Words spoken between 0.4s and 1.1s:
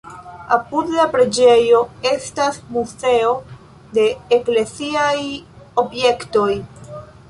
Apud la